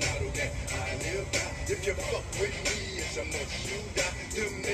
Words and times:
that 0.00 0.50
I 0.70 0.96
live 1.04 1.32
by. 1.32 1.72
If 1.72 1.86
you 1.86 1.94
fuck 1.94 2.24
with 2.40 2.56
me, 2.64 2.98
it's 2.98 3.16
a 3.16 3.24
must 3.24 3.70
you 3.70 3.80
die. 3.94 4.71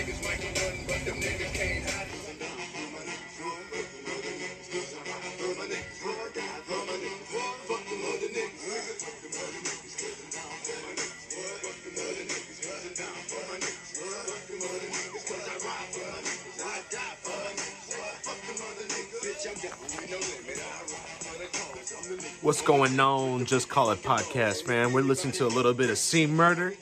What's 22.49 22.63
going 22.63 22.99
on? 22.99 23.45
Just 23.45 23.69
Call 23.69 23.91
It 23.91 24.03
Podcast, 24.03 24.67
man. 24.67 24.95
We're 24.95 25.03
listening 25.03 25.35
to 25.35 25.45
a 25.45 25.53
little 25.53 25.75
bit 25.75 25.91
of 25.91 25.99
C 25.99 26.27
Murder, 26.27 26.73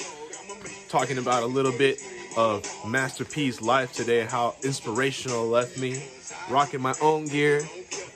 talking 0.88 1.18
about 1.18 1.42
a 1.42 1.46
little 1.46 1.72
bit 1.72 2.00
of 2.36 2.64
Master 2.86 3.24
P's 3.24 3.60
life 3.60 3.92
today, 3.92 4.24
how 4.26 4.54
inspirational 4.62 5.44
left 5.44 5.76
me. 5.76 6.00
Rocking 6.48 6.80
my 6.80 6.94
own 7.02 7.24
gear, 7.24 7.68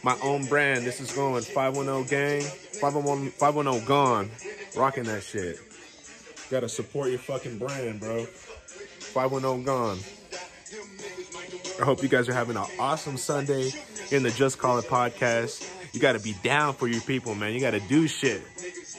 my 0.05 0.17
own 0.23 0.47
brand. 0.47 0.85
This 0.85 1.01
is 1.01 1.11
going 1.11 1.43
510 1.43 2.07
gang, 2.07 2.43
511, 2.43 3.33
510 3.33 3.85
gone. 3.85 4.31
Rocking 4.77 5.03
that 5.05 5.25
shit. 5.25 5.59
Gotta 6.53 6.69
support 6.69 7.11
your 7.11 7.19
fucking 7.19 7.59
brand, 7.59 7.99
bro. 7.99 8.27
510 8.27 9.65
gone. 9.65 9.99
I 11.81 11.85
hope 11.85 12.01
you 12.01 12.09
guys 12.09 12.29
are 12.29 12.33
having 12.33 12.57
an 12.57 12.67
awesome 12.79 13.17
Sunday 13.17 13.73
in 14.13 14.23
the 14.23 14.31
Just 14.31 14.59
Call 14.59 14.79
It 14.79 14.85
podcast. 14.85 15.79
You 15.93 16.01
got 16.01 16.13
to 16.13 16.21
be 16.21 16.35
down 16.43 16.75
for 16.75 16.87
your 16.87 17.01
people, 17.01 17.35
man. 17.35 17.53
You 17.53 17.61
got 17.61 17.73
to 17.73 17.81
do 17.81 18.07
shit. 18.07 18.43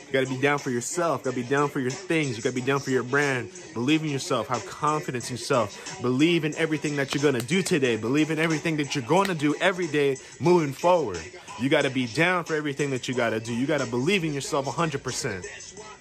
You 0.07 0.19
got 0.19 0.27
to 0.27 0.29
be 0.29 0.41
down 0.41 0.59
for 0.59 0.71
yourself. 0.71 1.21
You 1.21 1.25
Got 1.25 1.35
to 1.37 1.41
be 1.41 1.47
down 1.47 1.69
for 1.69 1.79
your 1.79 1.91
things. 1.91 2.35
You 2.35 2.43
got 2.43 2.49
to 2.49 2.55
be 2.55 2.61
down 2.61 2.81
for 2.81 2.89
your 2.89 3.03
brand. 3.03 3.49
Believe 3.73 4.03
in 4.03 4.09
yourself. 4.09 4.49
Have 4.49 4.65
confidence 4.65 5.29
in 5.29 5.35
yourself. 5.35 6.01
Believe 6.01 6.43
in 6.43 6.53
everything 6.55 6.97
that 6.97 7.15
you're 7.15 7.31
to 7.31 7.45
do 7.45 7.61
today. 7.61 7.95
Believe 7.95 8.29
in 8.29 8.37
everything 8.37 8.75
that 8.77 8.93
you're 8.93 9.05
to 9.25 9.35
do 9.35 9.55
every 9.61 9.87
day 9.87 10.17
moving 10.41 10.73
forward. 10.73 11.19
You 11.59 11.69
got 11.69 11.83
to 11.83 11.89
be 11.89 12.07
down 12.07 12.43
for 12.43 12.55
everything 12.55 12.89
that 12.91 13.07
you 13.07 13.13
got 13.13 13.29
to 13.29 13.39
do. 13.39 13.53
You 13.53 13.65
got 13.65 13.79
to 13.79 13.87
believe 13.87 14.25
in 14.25 14.33
yourself 14.33 14.65
100%. 14.65 16.00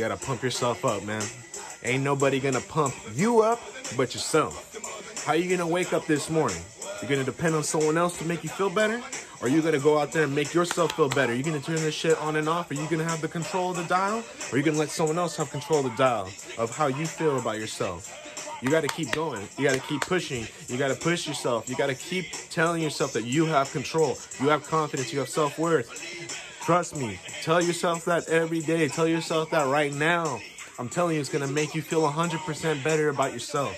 You 0.00 0.08
gotta 0.08 0.24
pump 0.24 0.42
yourself 0.42 0.86
up, 0.86 1.04
man. 1.04 1.22
Ain't 1.84 2.02
nobody 2.02 2.40
gonna 2.40 2.62
pump 2.62 2.94
you 3.14 3.42
up 3.42 3.60
but 3.98 4.14
yourself. 4.14 5.26
How 5.26 5.34
you 5.34 5.54
gonna 5.54 5.70
wake 5.70 5.92
up 5.92 6.06
this 6.06 6.30
morning? 6.30 6.56
You're 7.02 7.10
gonna 7.10 7.22
depend 7.22 7.54
on 7.54 7.62
someone 7.62 7.98
else 7.98 8.16
to 8.16 8.24
make 8.24 8.42
you 8.42 8.48
feel 8.48 8.70
better? 8.70 9.02
Or 9.42 9.48
you 9.48 9.60
gonna 9.60 9.78
go 9.78 9.98
out 9.98 10.10
there 10.10 10.22
and 10.24 10.34
make 10.34 10.54
yourself 10.54 10.92
feel 10.92 11.10
better? 11.10 11.34
You 11.34 11.42
gonna 11.42 11.60
turn 11.60 11.76
this 11.76 11.94
shit 11.94 12.16
on 12.22 12.36
and 12.36 12.48
off? 12.48 12.70
Are 12.70 12.74
you 12.74 12.86
gonna 12.88 13.04
have 13.04 13.20
the 13.20 13.28
control 13.28 13.72
of 13.72 13.76
the 13.76 13.84
dial? 13.84 14.24
Or 14.50 14.56
you 14.56 14.64
gonna 14.64 14.78
let 14.78 14.88
someone 14.88 15.18
else 15.18 15.36
have 15.36 15.50
control 15.50 15.84
of 15.84 15.92
the 15.92 15.96
dial 16.02 16.30
of 16.56 16.74
how 16.74 16.86
you 16.86 17.04
feel 17.04 17.38
about 17.38 17.58
yourself? 17.58 18.10
You 18.62 18.70
gotta 18.70 18.88
keep 18.88 19.12
going. 19.12 19.46
You 19.58 19.64
gotta 19.64 19.80
keep 19.80 20.00
pushing. 20.00 20.46
You 20.68 20.78
gotta 20.78 20.94
push 20.94 21.28
yourself. 21.28 21.68
You 21.68 21.76
gotta 21.76 21.94
keep 21.94 22.32
telling 22.48 22.82
yourself 22.82 23.12
that 23.12 23.24
you 23.24 23.44
have 23.44 23.70
control. 23.70 24.16
You 24.40 24.48
have 24.48 24.66
confidence. 24.66 25.12
You 25.12 25.18
have 25.18 25.28
self 25.28 25.58
worth. 25.58 26.39
Trust 26.70 26.94
me. 26.94 27.18
Tell 27.42 27.60
yourself 27.60 28.04
that 28.04 28.28
every 28.28 28.60
day. 28.60 28.86
Tell 28.86 29.08
yourself 29.08 29.50
that 29.50 29.66
right 29.66 29.92
now. 29.92 30.38
I'm 30.78 30.88
telling 30.88 31.16
you, 31.16 31.20
it's 31.20 31.28
gonna 31.28 31.48
make 31.48 31.74
you 31.74 31.82
feel 31.82 32.02
100% 32.02 32.84
better 32.84 33.08
about 33.08 33.32
yourself. 33.32 33.74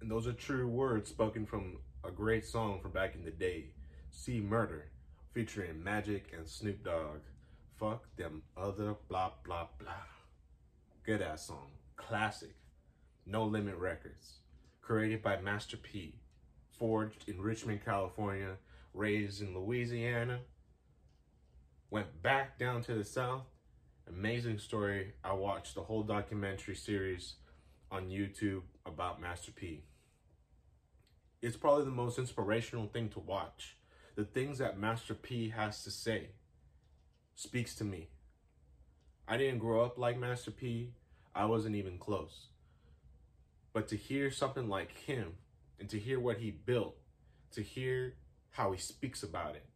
And 0.00 0.10
those 0.10 0.26
are 0.26 0.32
true 0.32 0.66
words 0.66 1.08
spoken 1.08 1.46
from 1.46 1.76
a 2.02 2.10
great 2.10 2.44
song 2.44 2.80
from 2.82 2.90
back 2.90 3.14
in 3.14 3.24
the 3.24 3.30
day, 3.30 3.66
C 4.10 4.40
Murder, 4.40 4.86
featuring 5.34 5.84
Magic 5.84 6.32
and 6.36 6.48
Snoop 6.48 6.82
Dogg. 6.82 7.20
Fuck 7.78 8.16
them 8.16 8.42
other 8.56 8.96
blah 9.08 9.30
blah 9.44 9.68
blah. 9.78 9.92
Good 11.04 11.22
ass 11.22 11.46
song. 11.46 11.70
Classic. 11.96 12.56
No 13.24 13.44
Limit 13.44 13.76
Records. 13.76 14.38
Created 14.80 15.22
by 15.22 15.40
Master 15.40 15.76
P. 15.76 16.16
Forged 16.76 17.28
in 17.28 17.40
Richmond, 17.40 17.84
California. 17.84 18.56
Raised 18.94 19.42
in 19.42 19.56
Louisiana. 19.56 20.40
Went 21.88 22.20
back 22.20 22.58
down 22.58 22.82
to 22.82 22.94
the 22.94 23.04
South. 23.04 23.44
Amazing 24.08 24.58
story. 24.58 25.12
I 25.22 25.34
watched 25.34 25.76
the 25.76 25.82
whole 25.82 26.02
documentary 26.02 26.74
series 26.74 27.34
on 27.92 28.08
YouTube 28.08 28.62
about 28.86 29.20
Master 29.20 29.52
P. 29.52 29.84
It's 31.42 31.56
probably 31.56 31.84
the 31.84 31.90
most 31.92 32.18
inspirational 32.18 32.88
thing 32.88 33.08
to 33.10 33.20
watch. 33.20 33.76
The 34.16 34.24
things 34.24 34.58
that 34.58 34.80
Master 34.80 35.14
P 35.14 35.50
has 35.50 35.84
to 35.84 35.92
say 35.92 36.30
speaks 37.38 37.76
to 37.76 37.84
me. 37.84 38.08
I 39.28 39.36
didn't 39.36 39.60
grow 39.60 39.84
up 39.84 39.96
like 39.96 40.18
Master 40.18 40.50
P. 40.50 40.90
I 41.36 41.44
wasn't 41.44 41.76
even 41.76 41.96
close. 41.96 42.48
But 43.72 43.86
to 43.88 43.96
hear 43.96 44.32
something 44.32 44.68
like 44.68 44.90
him 44.98 45.34
and 45.78 45.88
to 45.90 46.00
hear 46.00 46.18
what 46.18 46.38
he 46.38 46.50
built, 46.50 46.96
to 47.52 47.62
hear 47.62 48.14
how 48.50 48.72
he 48.72 48.78
speaks 48.78 49.22
about 49.22 49.54
it, 49.54 49.66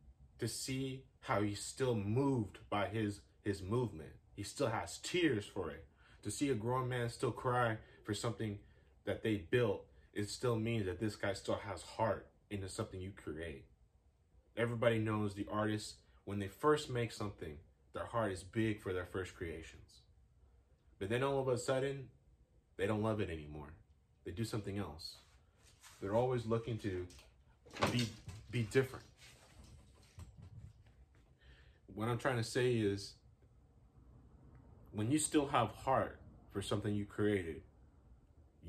to 0.41 0.49
see 0.49 1.05
how 1.21 1.41
he's 1.41 1.63
still 1.63 1.95
moved 1.95 2.59
by 2.69 2.89
his 2.89 3.21
his 3.45 3.63
movement. 3.63 4.11
He 4.35 4.43
still 4.43 4.69
has 4.69 4.99
tears 4.99 5.47
for 5.47 5.71
it. 5.71 5.87
To 6.25 6.33
see 6.33 6.51
a 6.51 6.55
grown 6.55 6.89
man 6.89 7.11
still 7.11 7.31
cry 7.31 7.79
for 8.03 8.13
something 8.13 8.59
that 9.05 9.23
they 9.23 9.37
built, 9.37 9.87
it 10.13 10.29
still 10.29 10.57
means 10.57 10.87
that 10.87 10.99
this 10.99 11.15
guy 11.15 11.33
still 11.35 11.61
has 11.65 11.83
heart 11.83 12.27
into 12.51 12.69
something 12.69 13.01
you 13.01 13.13
create. 13.13 13.67
Everybody 14.57 14.99
knows 14.99 15.35
the 15.35 15.47
artists, 15.51 15.95
when 16.25 16.39
they 16.39 16.49
first 16.49 16.91
make 16.91 17.13
something, 17.13 17.57
their 17.95 18.07
heart 18.07 18.33
is 18.33 18.43
big 18.43 18.81
for 18.81 18.93
their 18.93 19.05
first 19.05 19.35
creations. 19.35 20.01
But 20.99 21.09
then 21.09 21.23
all 21.23 21.41
of 21.41 21.49
a 21.49 21.59
sudden, 21.59 22.09
they 22.77 22.87
don't 22.87 23.03
love 23.03 23.21
it 23.21 23.31
anymore. 23.31 23.75
They 24.25 24.31
do 24.31 24.45
something 24.45 24.79
else. 24.79 25.17
They're 26.01 26.15
always 26.15 26.47
looking 26.47 26.79
to 26.79 27.07
be 27.91 28.09
be 28.51 28.63
different. 28.65 29.05
What 31.95 32.09
I'm 32.09 32.19
trying 32.19 32.37
to 32.37 32.45
say 32.45 32.75
is 32.75 33.15
when 34.93 35.11
you 35.11 35.19
still 35.19 35.47
have 35.49 35.71
heart 35.71 36.19
for 36.53 36.63
something 36.63 36.95
you 36.95 37.05
created, 37.05 37.63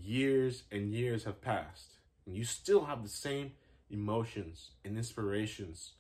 years 0.02 0.64
and 0.72 0.94
years 0.94 1.24
have 1.26 1.42
passed, 1.42 1.98
and 2.26 2.36
you 2.36 2.46
still 2.46 2.86
have 2.86 3.04
the 3.04 3.10
same 3.10 3.52
emotions 3.90 4.72
and 4.84 4.98
inspirations 4.98 5.94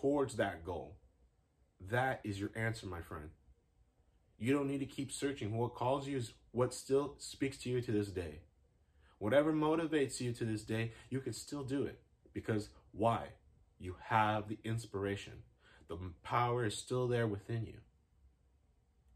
towards 0.00 0.36
that 0.36 0.64
goal, 0.64 0.96
that 1.90 2.20
is 2.24 2.40
your 2.40 2.50
answer, 2.54 2.86
my 2.86 3.00
friend. 3.00 3.30
You 4.38 4.52
don't 4.52 4.68
need 4.68 4.80
to 4.80 4.86
keep 4.86 5.12
searching. 5.12 5.56
What 5.56 5.74
calls 5.74 6.08
you 6.08 6.16
is 6.16 6.32
what 6.50 6.74
still 6.74 7.14
speaks 7.18 7.58
to 7.58 7.70
you 7.70 7.80
to 7.80 7.92
this 7.92 8.08
day. 8.08 8.40
Whatever 9.18 9.52
motivates 9.52 10.20
you 10.20 10.32
to 10.32 10.44
this 10.44 10.62
day, 10.62 10.92
you 11.10 11.20
can 11.20 11.32
still 11.32 11.62
do 11.62 11.84
it. 11.84 12.00
Because 12.32 12.70
why? 12.92 13.28
You 13.78 13.96
have 14.06 14.48
the 14.48 14.58
inspiration. 14.64 15.44
The 15.88 15.98
power 16.22 16.64
is 16.64 16.76
still 16.76 17.06
there 17.06 17.26
within 17.26 17.66
you. 17.66 17.78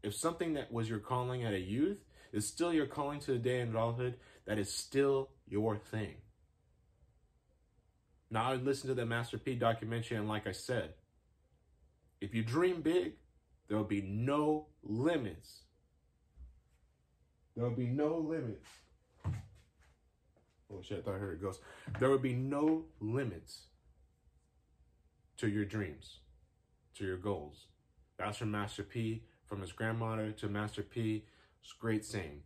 If 0.03 0.15
something 0.15 0.53
that 0.53 0.71
was 0.71 0.89
your 0.89 0.99
calling 0.99 1.43
at 1.43 1.53
a 1.53 1.59
youth 1.59 1.97
is 2.31 2.47
still 2.47 2.71
your 2.71 2.85
calling 2.85 3.19
to 3.21 3.31
the 3.31 3.39
day 3.39 3.59
in 3.59 3.69
adulthood, 3.69 4.15
that 4.45 4.59
is 4.59 4.73
still 4.73 5.29
your 5.47 5.75
thing. 5.77 6.15
Now, 8.29 8.51
I 8.51 8.55
listened 8.55 8.89
to 8.89 8.95
the 8.95 9.05
Master 9.05 9.37
P 9.37 9.55
documentary, 9.55 10.17
and 10.17 10.27
like 10.27 10.47
I 10.47 10.51
said, 10.51 10.93
if 12.19 12.33
you 12.33 12.43
dream 12.43 12.81
big, 12.81 13.13
there 13.67 13.77
will 13.77 13.85
be 13.85 14.01
no 14.01 14.67
limits. 14.83 15.61
There 17.55 17.63
will 17.63 17.75
be 17.75 17.87
no 17.87 18.17
limits. 18.17 18.67
Oh 20.71 20.81
shit, 20.81 20.99
I 20.99 21.01
thought 21.01 21.15
I 21.15 21.19
heard 21.19 21.35
it 21.35 21.41
goes. 21.41 21.59
There 21.99 22.09
will 22.09 22.17
be 22.17 22.33
no 22.33 22.85
limits 22.99 23.67
to 25.37 25.47
your 25.47 25.65
dreams, 25.65 26.17
to 26.95 27.05
your 27.05 27.17
goals. 27.17 27.67
That's 28.17 28.37
from 28.37 28.51
Master 28.51 28.83
P, 28.83 29.23
from 29.45 29.61
his 29.61 29.71
grandmother 29.71 30.31
to 30.31 30.47
Master 30.47 30.81
P. 30.81 31.25
It's 31.63 31.73
great 31.73 32.03
saying. 32.03 32.41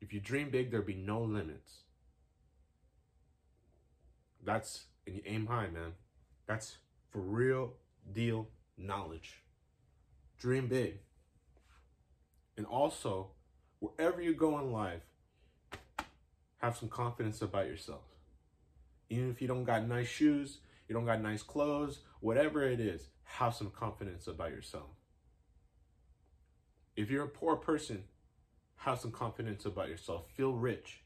If 0.00 0.12
you 0.12 0.20
dream 0.20 0.50
big, 0.50 0.70
there'll 0.70 0.84
be 0.84 0.94
no 0.94 1.22
limits. 1.22 1.81
That's, 4.42 4.84
and 5.06 5.16
you 5.16 5.22
aim 5.24 5.46
high, 5.46 5.68
man. 5.68 5.92
That's 6.46 6.78
for 7.10 7.20
real 7.20 7.74
deal 8.12 8.48
knowledge. 8.76 9.42
dream 10.38 10.66
big. 10.66 10.98
And 12.56 12.66
also, 12.66 13.30
wherever 13.78 14.20
you 14.20 14.34
go 14.34 14.58
in 14.58 14.72
life, 14.72 15.02
have 16.58 16.76
some 16.76 16.88
confidence 16.88 17.42
about 17.42 17.66
yourself. 17.66 18.02
Even 19.08 19.30
if 19.30 19.40
you 19.40 19.48
don't 19.48 19.64
got 19.64 19.86
nice 19.86 20.08
shoes, 20.08 20.58
you 20.88 20.94
don't 20.94 21.06
got 21.06 21.20
nice 21.20 21.42
clothes, 21.42 22.00
whatever 22.20 22.62
it 22.62 22.80
is, 22.80 23.08
have 23.24 23.54
some 23.54 23.70
confidence 23.70 24.26
about 24.26 24.50
yourself. 24.50 24.90
If 26.96 27.10
you're 27.10 27.24
a 27.24 27.28
poor 27.28 27.56
person, 27.56 28.04
have 28.76 28.98
some 28.98 29.12
confidence 29.12 29.64
about 29.64 29.88
yourself. 29.88 30.26
Feel 30.36 30.52
rich. 30.52 31.02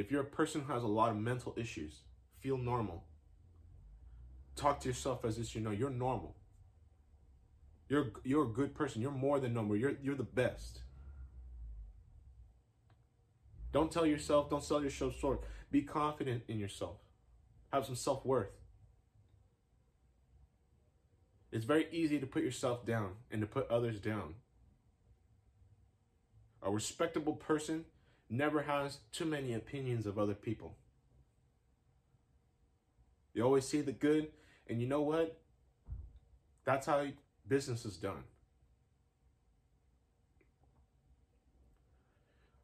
If 0.00 0.10
you're 0.10 0.22
a 0.22 0.24
person 0.24 0.62
who 0.62 0.72
has 0.72 0.82
a 0.82 0.86
lot 0.86 1.10
of 1.10 1.16
mental 1.18 1.54
issues, 1.58 2.00
feel 2.40 2.56
normal. 2.56 3.04
Talk 4.56 4.80
to 4.80 4.88
yourself 4.88 5.26
as 5.26 5.38
if 5.38 5.54
you 5.54 5.60
know 5.60 5.70
you're 5.70 5.90
normal. 5.90 6.36
You're 7.90 8.12
you're 8.24 8.44
a 8.44 8.48
good 8.48 8.74
person. 8.74 9.02
You're 9.02 9.10
more 9.10 9.40
than 9.40 9.52
normal. 9.52 9.76
You're 9.76 9.92
you're 10.02 10.14
the 10.14 10.22
best. 10.22 10.80
Don't 13.72 13.92
tell 13.92 14.06
yourself, 14.06 14.48
don't 14.48 14.64
sell 14.64 14.82
yourself 14.82 15.18
short. 15.18 15.44
Be 15.70 15.82
confident 15.82 16.44
in 16.48 16.58
yourself. 16.58 16.96
Have 17.70 17.84
some 17.84 17.94
self-worth. 17.94 18.50
It's 21.52 21.66
very 21.66 21.86
easy 21.92 22.18
to 22.18 22.26
put 22.26 22.42
yourself 22.42 22.86
down 22.86 23.10
and 23.30 23.42
to 23.42 23.46
put 23.46 23.70
others 23.70 24.00
down. 24.00 24.34
A 26.62 26.70
respectable 26.70 27.34
person 27.34 27.84
never 28.30 28.62
has 28.62 28.98
too 29.12 29.24
many 29.26 29.52
opinions 29.52 30.06
of 30.06 30.18
other 30.18 30.34
people. 30.34 30.76
You 33.34 33.42
always 33.42 33.66
see 33.66 33.80
the 33.80 33.92
good, 33.92 34.28
and 34.68 34.80
you 34.80 34.86
know 34.86 35.02
what? 35.02 35.40
That's 36.64 36.86
how 36.86 37.06
business 37.46 37.84
is 37.84 37.96
done. 37.96 38.24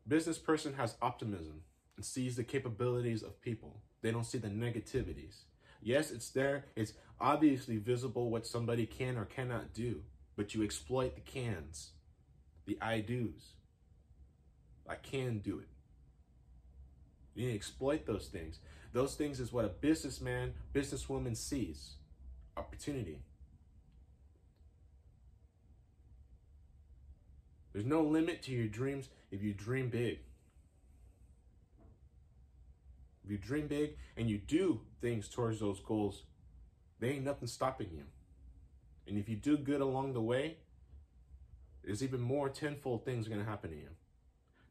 Business 0.07 0.39
person 0.39 0.75
has 0.75 0.97
optimism 1.03 1.63
and 1.97 2.05
sees 2.05 2.37
the 2.37 2.45
capabilities 2.45 3.23
of 3.23 3.41
people. 3.41 3.83
They 4.03 4.13
don't 4.13 4.25
see 4.25 4.39
the 4.39 4.49
negativities. 4.49 5.43
Yes, 5.83 6.13
it's 6.13 6.31
there. 6.31 6.67
It's 6.77 6.93
obviously 7.21 7.79
visible 7.79 8.31
what 8.31 8.47
somebody 8.47 8.87
can 8.87 9.17
or 9.17 9.25
cannot 9.25 9.75
do, 9.75 10.03
but 10.37 10.55
you 10.55 10.63
exploit 10.63 11.17
the 11.17 11.21
cans, 11.21 11.91
the 12.67 12.79
I 12.81 13.01
do's. 13.01 13.55
I 14.89 14.95
can 14.95 15.39
do 15.39 15.59
it. 15.59 15.69
You 17.35 17.51
exploit 17.51 18.07
those 18.07 18.29
things. 18.29 18.59
Those 18.93 19.15
things 19.15 19.41
is 19.41 19.53
what 19.53 19.65
a 19.65 19.69
businessman, 19.69 20.55
businesswoman 20.73 21.37
sees. 21.37 21.97
Opportunity. 22.57 23.19
There's 27.73 27.85
no 27.85 28.03
limit 28.03 28.43
to 28.45 28.53
your 28.53 28.69
dreams 28.69 29.11
if 29.31 29.43
you 29.43 29.53
dream 29.53 29.91
big. 29.91 30.21
If 33.23 33.31
you 33.31 33.37
dream 33.37 33.67
big 33.67 33.97
and 34.17 34.31
you 34.31 34.39
do 34.39 34.81
things 35.03 35.29
towards 35.29 35.61
those 35.61 35.81
goals, 35.81 36.23
there 37.01 37.11
ain't 37.11 37.25
nothing 37.25 37.49
stopping 37.49 37.89
you. 37.93 38.05
And 39.07 39.19
if 39.19 39.29
you 39.29 39.37
do 39.37 39.59
good 39.59 39.83
along 39.83 40.15
the 40.15 40.23
way, 40.23 40.57
there's 41.85 42.03
even 42.03 42.21
more 42.21 42.49
tenfold 42.49 43.05
things 43.05 43.29
going 43.29 43.41
to 43.41 43.47
happen 43.47 43.71
to 43.71 43.77
you. 43.77 43.91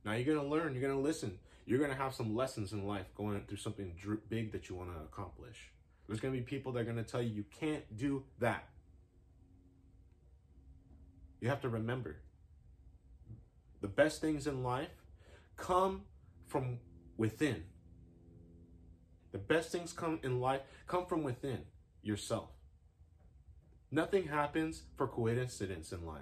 Now 0.06 0.14
you're 0.14 0.36
going 0.36 0.38
to 0.38 0.46
learn, 0.46 0.74
you're 0.74 0.82
going 0.82 0.94
to 0.94 1.00
listen, 1.00 1.40
you're 1.66 1.80
going 1.80 1.90
to 1.90 1.98
have 1.98 2.14
some 2.14 2.36
lessons 2.36 2.72
in 2.72 2.88
life 2.88 3.08
going 3.16 3.42
through 3.48 3.58
something 3.58 3.94
big 4.30 4.52
that 4.52 4.70
you 4.70 4.76
want 4.76 4.94
to 4.94 5.00
accomplish. 5.02 5.72
There's 6.08 6.20
going 6.20 6.34
to 6.34 6.40
be 6.40 6.46
people 6.46 6.72
that 6.74 6.82
are 6.82 6.84
going 6.84 6.98
to 6.98 7.04
tell 7.04 7.22
you 7.22 7.32
you 7.32 7.46
can't 7.60 7.98
do 7.98 8.24
that. 8.40 8.70
You 11.42 11.50
have 11.50 11.62
to 11.62 11.70
remember 11.70 12.18
the 13.82 13.88
best 13.88 14.22
things 14.22 14.48
in 14.48 14.64
life 14.64 14.90
come 15.58 16.04
from 16.48 16.80
within. 17.18 17.64
The 19.32 19.38
best 19.40 19.72
things 19.72 19.92
come 19.92 20.20
in 20.24 20.40
life 20.40 20.62
come 20.88 21.06
from 21.06 21.24
within 21.24 21.62
yourself. 22.02 22.50
Nothing 23.92 24.28
happens 24.28 24.84
for 24.98 25.08
coincidence 25.08 25.92
in 25.92 26.06
life. 26.06 26.22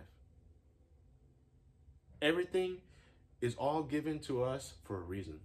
Everything 2.22 2.78
is 3.44 3.56
all 3.56 3.84
given 3.84 4.20
to 4.20 4.42
us 4.42 4.76
for 4.86 4.96
a 4.96 5.02
reason. 5.02 5.38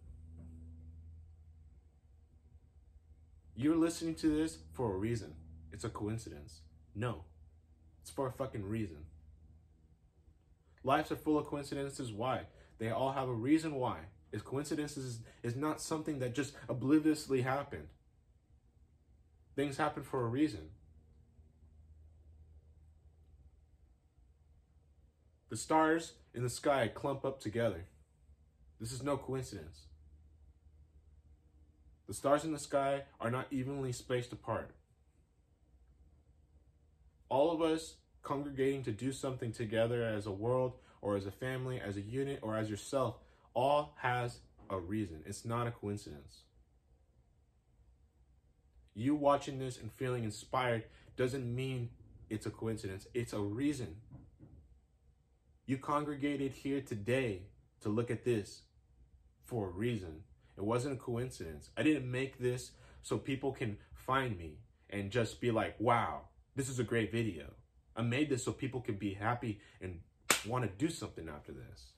You're 3.57 3.75
listening 3.75 4.15
to 4.17 4.29
this 4.29 4.59
for 4.73 4.95
a 4.95 4.97
reason. 4.97 5.35
It's 5.73 5.83
a 5.83 5.89
coincidence. 5.89 6.61
No, 6.95 7.25
it's 8.01 8.13
for 8.13 8.29
a 8.29 8.33
fucking 8.33 8.65
reason. 8.65 8.99
Lives 10.85 11.11
are 11.11 11.17
full 11.17 11.39
of 11.39 11.47
coincidences. 11.47 12.13
Why? 12.13 12.43
They 12.79 12.91
all 12.91 13.11
have 13.11 13.29
a 13.29 13.33
reason 13.33 13.75
why. 13.75 13.97
Is 14.31 14.43
coincidences 14.43 15.19
is 15.43 15.57
not 15.57 15.81
something 15.81 16.21
that 16.21 16.37
just 16.37 16.55
obliviously 16.69 17.43
happened. 17.43 17.89
Things 19.57 19.77
happen 19.77 20.05
for 20.05 20.25
a 20.25 20.29
reason. 20.29 20.69
The 25.51 25.57
stars 25.57 26.13
in 26.39 26.45
the 26.45 26.49
sky 26.49 26.87
clump 26.87 27.25
up 27.25 27.41
together. 27.41 27.85
This 28.79 28.93
is 28.93 29.03
no 29.03 29.17
coincidence. 29.17 29.87
The 32.07 32.15
stars 32.15 32.45
in 32.45 32.53
the 32.53 32.61
sky 32.61 33.03
are 33.21 33.29
not 33.29 33.49
evenly 33.51 33.91
spaced 33.91 34.33
apart. 34.33 34.71
All 37.29 37.51
of 37.51 37.61
us 37.61 37.97
congregating 38.23 38.85
to 38.85 38.93
do 38.93 39.11
something 39.11 39.51
together 39.51 40.05
as 40.05 40.27
a 40.27 40.31
world 40.31 40.75
or 41.03 41.17
as 41.17 41.27
a 41.27 41.33
family, 41.33 41.81
as 41.81 41.97
a 41.97 42.03
unit, 42.03 42.39
or 42.41 42.57
as 42.57 42.71
yourself, 42.71 43.17
all 43.53 43.97
has 44.03 44.39
a 44.71 44.79
reason. 44.79 45.25
It's 45.27 45.45
not 45.45 45.67
a 45.67 45.73
coincidence. 45.73 46.43
You 48.95 49.17
watching 49.17 49.59
this 49.59 49.77
and 49.77 49.91
feeling 49.91 50.23
inspired 50.23 50.85
doesn't 51.17 51.53
mean 51.53 51.91
it's 52.31 52.47
a 52.47 52.51
coincidence, 52.51 53.09
it's 53.13 53.33
a 53.33 53.41
reason. 53.41 53.97
You 55.69 55.77
congregated 55.77 56.53
here 56.53 56.81
today 56.81 57.43
to 57.83 57.91
look 57.91 58.11
at 58.11 58.25
this 58.25 58.63
for 59.45 59.69
a 59.69 59.71
reason. 59.71 60.23
It 60.57 60.65
wasn't 60.65 60.95
a 60.95 60.97
coincidence. 60.97 61.69
I 61.77 61.83
didn't 61.83 62.11
make 62.11 62.39
this 62.39 62.71
so 63.03 63.19
people 63.19 63.53
can 63.53 63.77
find 63.93 64.39
me 64.39 64.61
and 64.89 65.11
just 65.11 65.43
be 65.43 65.51
like, 65.51 65.79
wow, 65.79 66.23
this 66.57 66.71
is 66.71 66.79
a 66.79 66.85
great 66.85 67.13
video. 67.13 67.53
I 67.95 68.01
made 68.01 68.31
this 68.31 68.45
so 68.45 68.53
people 68.53 68.81
can 68.81 68.95
be 68.95 69.13
happy 69.13 69.61
and 69.83 70.01
want 70.47 70.65
to 70.65 70.71
do 70.71 70.91
something 70.91 71.29
after 71.29 71.53
this. 71.53 71.93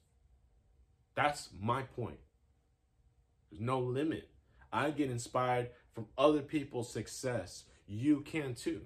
That's 1.14 1.50
my 1.56 1.82
point. 1.82 2.18
There's 3.52 3.62
no 3.62 3.78
limit. 3.78 4.30
I 4.72 4.90
get 4.90 5.12
inspired 5.12 5.70
from 5.92 6.06
other 6.18 6.40
people's 6.40 6.92
success. 6.92 7.62
You 7.86 8.22
can 8.22 8.56
too. 8.56 8.80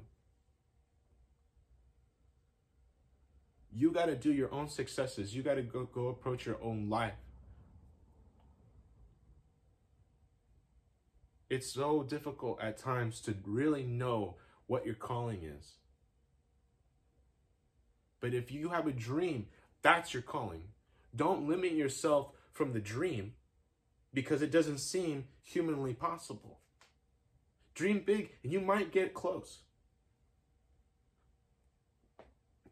You 3.77 3.91
got 3.91 4.07
to 4.07 4.15
do 4.15 4.33
your 4.33 4.53
own 4.55 4.69
successes. 4.69 5.35
You 5.35 5.43
got 5.43 5.55
to 5.55 5.63
go, 5.63 5.85
go 5.93 6.07
approach 6.07 6.47
your 6.47 6.63
own 6.63 6.89
life. 6.89 7.15
It's 11.51 11.73
so 11.73 12.05
difficult 12.05 12.61
at 12.63 12.79
times 12.79 13.21
to 13.23 13.35
really 13.45 13.83
know 13.83 14.37
what 14.67 14.87
your 14.87 14.95
calling 14.95 15.43
is. 15.43 15.73
But 18.21 18.33
if 18.33 18.53
you 18.53 18.69
have 18.71 18.87
a 18.87 18.93
dream, 18.93 19.47
that's 19.83 20.15
your 20.15 20.23
calling. 20.23 20.63
Don't 21.15 21.49
limit 21.49 21.73
yourself 21.73 22.29
from 22.53 22.73
the 22.73 22.81
dream 22.81 23.35
because 24.15 24.41
it 24.41 24.53
doesn't 24.53 24.79
seem 24.79 25.25
humanly 25.43 25.95
possible. 25.95 26.61
Dream 27.75 28.03
big 28.07 28.31
and 28.45 28.53
you 28.53 28.61
might 28.61 28.93
get 28.93 29.15
close. 29.15 29.59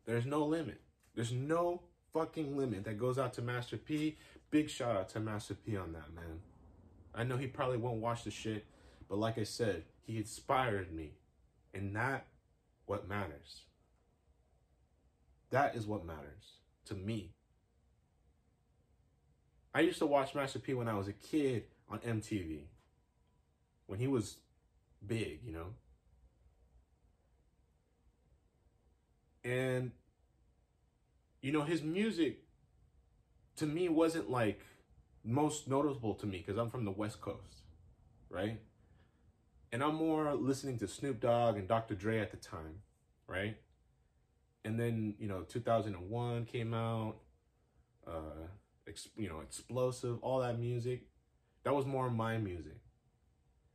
There's 0.06 0.26
no 0.26 0.44
limit. 0.44 0.80
There's 1.14 1.32
no 1.32 1.82
fucking 2.12 2.56
limit 2.56 2.84
that 2.84 2.98
goes 2.98 3.18
out 3.18 3.32
to 3.34 3.42
Master 3.42 3.76
P. 3.76 4.16
Big 4.50 4.68
shout 4.68 4.96
out 4.96 5.08
to 5.10 5.20
Master 5.20 5.54
P 5.54 5.76
on 5.76 5.92
that, 5.92 6.14
man. 6.14 6.40
I 7.14 7.24
know 7.24 7.36
he 7.36 7.46
probably 7.46 7.78
won't 7.78 8.00
watch 8.00 8.24
the 8.24 8.30
shit, 8.30 8.64
but 9.08 9.18
like 9.18 9.38
I 9.38 9.44
said, 9.44 9.84
he 10.02 10.16
inspired 10.16 10.92
me. 10.92 11.12
And 11.74 11.94
that 11.96 12.26
what 12.86 13.08
matters. 13.08 13.62
That 15.50 15.74
is 15.76 15.86
what 15.86 16.04
matters 16.04 16.58
to 16.86 16.94
me. 16.94 17.32
I 19.74 19.80
used 19.80 19.98
to 19.98 20.06
watch 20.06 20.34
Master 20.34 20.58
P 20.58 20.74
when 20.74 20.88
I 20.88 20.94
was 20.94 21.08
a 21.08 21.12
kid 21.12 21.64
on 21.90 21.98
MTV. 21.98 22.64
When 23.86 23.98
he 23.98 24.06
was 24.06 24.36
big, 25.06 25.40
you 25.44 25.52
know. 25.52 25.66
And 29.44 29.92
you 31.42 31.52
know, 31.52 31.62
his 31.64 31.82
music 31.82 32.40
to 33.56 33.66
me 33.66 33.88
wasn't 33.88 34.30
like 34.30 34.60
most 35.24 35.68
noticeable 35.68 36.14
to 36.14 36.26
me 36.26 36.38
because 36.38 36.58
I'm 36.58 36.70
from 36.70 36.84
the 36.84 36.90
West 36.90 37.20
Coast, 37.20 37.64
right? 38.30 38.60
And 39.72 39.82
I'm 39.82 39.94
more 39.94 40.34
listening 40.34 40.78
to 40.78 40.88
Snoop 40.88 41.20
Dogg 41.20 41.56
and 41.56 41.66
Dr. 41.66 41.94
Dre 41.94 42.20
at 42.20 42.30
the 42.30 42.36
time, 42.36 42.82
right? 43.26 43.56
and 44.64 44.78
then 44.78 45.14
you 45.18 45.28
know 45.28 45.42
2001 45.42 46.44
came 46.46 46.74
out 46.74 47.16
uh 48.06 48.46
ex- 48.88 49.08
you 49.16 49.28
know 49.28 49.40
explosive 49.40 50.18
all 50.22 50.40
that 50.40 50.58
music 50.58 51.02
that 51.64 51.74
was 51.74 51.86
more 51.86 52.10
my 52.10 52.38
music 52.38 52.76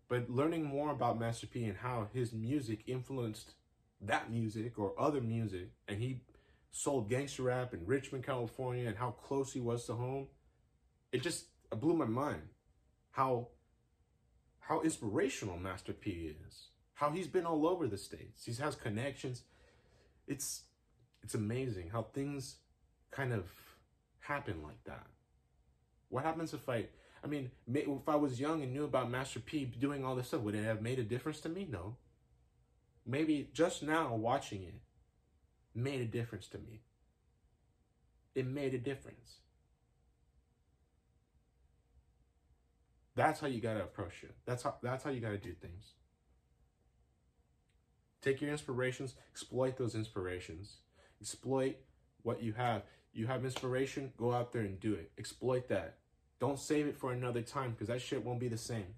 but 0.10 0.30
learning 0.30 0.64
more 0.64 0.92
about 0.92 1.20
master 1.20 1.48
p 1.48 1.66
and 1.66 1.78
how 1.78 2.08
his 2.14 2.34
music 2.34 2.84
influenced 2.88 3.54
that 4.02 4.32
music 4.32 4.78
or 4.78 4.94
other 5.00 5.22
music 5.22 5.70
and 5.88 6.02
he 6.02 6.22
sold 6.72 7.10
gangster 7.10 7.44
rap 7.44 7.74
in 7.74 7.86
richmond 7.86 8.24
california 8.24 8.88
and 8.88 8.98
how 8.98 9.12
close 9.12 9.54
he 9.54 9.60
was 9.60 9.86
to 9.86 9.94
home 9.94 10.28
it 11.12 11.22
just 11.22 11.46
it 11.72 11.80
blew 11.80 11.96
my 11.96 12.06
mind 12.06 12.42
how 13.12 13.48
how 14.60 14.82
inspirational 14.82 15.58
master 15.58 15.94
p 15.94 16.34
is 16.46 16.68
how 16.96 17.10
he's 17.10 17.28
been 17.28 17.46
all 17.46 17.68
over 17.68 17.88
the 17.88 17.98
states 17.98 18.46
he 18.46 18.54
has 18.54 18.76
connections 18.76 19.44
it's 20.28 20.64
it's 21.24 21.36
amazing 21.36 21.90
how 21.90 22.04
things 22.04 22.58
kind 23.12 23.34
of 23.34 23.46
happen 24.20 24.62
like 24.64 24.84
that. 24.86 25.08
What 26.10 26.24
happens 26.24 26.54
if 26.54 26.68
I, 26.70 26.86
I 27.24 27.28
mean, 27.28 27.52
if 27.74 28.08
I 28.08 28.16
was 28.16 28.40
young 28.40 28.62
and 28.62 28.74
knew 28.74 28.86
about 28.86 29.10
Master 29.10 29.40
P 29.40 29.66
doing 29.66 30.06
all 30.06 30.16
this 30.16 30.28
stuff, 30.28 30.42
would 30.42 30.56
it 30.56 30.64
have 30.64 30.82
made 30.82 31.00
a 31.00 31.04
difference 31.04 31.40
to 31.42 31.50
me? 31.50 31.68
No. 31.70 31.98
Maybe 33.06 33.50
just 33.54 33.84
now 33.84 34.16
watching 34.16 34.64
it 34.64 34.76
made 35.78 36.02
a 36.02 36.06
difference 36.06 36.48
to 36.48 36.58
me. 36.58 36.82
It 38.36 38.48
made 38.48 38.74
a 38.74 38.80
difference. 38.80 39.38
That's 43.16 43.40
how 43.40 43.48
you 43.48 43.62
gotta 43.62 43.84
approach 43.84 44.24
it. 44.24 44.36
That's 44.46 44.64
how 44.64 44.76
that's 44.84 45.04
how 45.04 45.10
you 45.10 45.20
gotta 45.20 45.38
do 45.38 45.54
things. 45.54 45.94
Take 48.22 48.42
your 48.42 48.52
inspirations, 48.52 49.16
exploit 49.32 49.78
those 49.78 49.96
inspirations. 49.96 50.78
Exploit 51.22 51.78
what 52.24 52.44
you 52.44 52.54
have. 52.54 52.84
You 53.14 53.28
have 53.28 53.46
inspiration, 53.46 54.12
go 54.18 54.34
out 54.34 54.52
there 54.52 54.62
and 54.62 54.80
do 54.80 54.94
it. 54.94 55.12
Exploit 55.18 55.68
that. 55.70 55.98
Don't 56.40 56.60
save 56.60 56.88
it 56.88 56.98
for 56.98 57.12
another 57.12 57.42
time 57.42 57.72
because 57.72 57.88
that 57.88 58.02
shit 58.02 58.24
won't 58.24 58.40
be 58.40 58.48
the 58.48 58.58
same. 58.58 58.96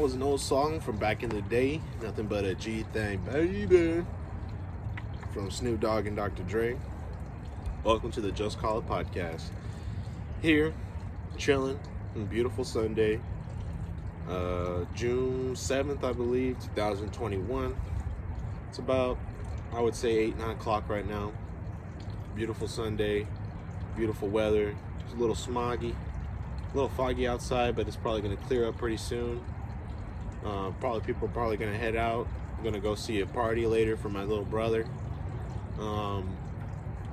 That 0.00 0.04
was 0.04 0.14
an 0.14 0.22
old 0.22 0.40
song 0.40 0.80
from 0.80 0.96
back 0.96 1.22
in 1.22 1.28
the 1.28 1.42
day. 1.42 1.78
Nothing 2.00 2.26
but 2.26 2.46
a 2.46 2.54
G 2.54 2.84
thing, 2.94 3.18
baby. 3.18 4.02
From 5.34 5.50
Snoop 5.50 5.78
Dogg 5.78 6.06
and 6.06 6.16
Dr. 6.16 6.42
Dre. 6.44 6.78
Welcome 7.84 8.10
to 8.12 8.22
the 8.22 8.32
Just 8.32 8.58
Call 8.58 8.78
It 8.78 8.88
podcast. 8.88 9.50
Here, 10.40 10.72
chilling 11.36 11.78
on 12.16 12.24
beautiful 12.24 12.64
Sunday, 12.64 13.20
uh, 14.26 14.86
June 14.94 15.52
7th, 15.52 16.02
I 16.02 16.14
believe, 16.14 16.58
2021. 16.60 17.76
It's 18.70 18.78
about, 18.78 19.18
I 19.70 19.82
would 19.82 19.94
say, 19.94 20.16
8, 20.16 20.38
9 20.38 20.50
o'clock 20.52 20.88
right 20.88 21.06
now. 21.06 21.30
Beautiful 22.34 22.68
Sunday, 22.68 23.26
beautiful 23.96 24.28
weather. 24.28 24.74
It's 25.04 25.12
a 25.12 25.18
little 25.18 25.36
smoggy, 25.36 25.92
a 25.92 26.74
little 26.74 26.88
foggy 26.88 27.28
outside, 27.28 27.76
but 27.76 27.86
it's 27.86 27.96
probably 27.96 28.22
going 28.22 28.34
to 28.34 28.42
clear 28.44 28.66
up 28.66 28.78
pretty 28.78 28.96
soon. 28.96 29.44
Uh, 30.44 30.70
probably 30.80 31.00
people 31.00 31.28
are 31.28 31.32
probably 31.32 31.56
gonna 31.56 31.76
head 31.76 31.96
out. 31.96 32.26
I'm 32.56 32.64
gonna 32.64 32.80
go 32.80 32.94
see 32.94 33.20
a 33.20 33.26
party 33.26 33.66
later 33.66 33.96
for 33.96 34.08
my 34.08 34.24
little 34.24 34.44
brother. 34.44 34.86
Um, 35.78 36.36